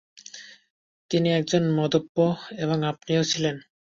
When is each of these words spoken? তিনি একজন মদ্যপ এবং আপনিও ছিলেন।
তিনি 1.11 1.29
একজন 1.31 1.63
মদ্যপ 1.77 2.15
এবং 2.59 2.77
আপনিও 2.83 3.23
ছিলেন। 3.23 3.55